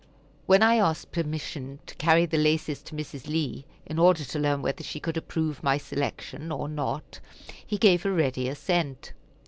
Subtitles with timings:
[0.47, 3.27] When I asked permission to carry the laces to Mrs.
[3.27, 7.19] Lee, in order to learn whether she could approve my selection or not,
[7.63, 9.13] he gave a ready assent.